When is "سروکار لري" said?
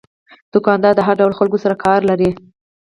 1.73-2.29